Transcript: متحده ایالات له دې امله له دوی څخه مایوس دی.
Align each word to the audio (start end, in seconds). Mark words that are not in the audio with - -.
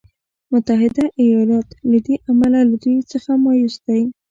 متحده 0.51 1.03
ایالات 1.21 1.67
له 1.89 1.97
دې 2.05 2.15
امله 2.31 2.59
له 2.69 2.75
دوی 2.83 2.99
څخه 3.11 3.31
مایوس 3.43 3.75
دی. 3.87 4.01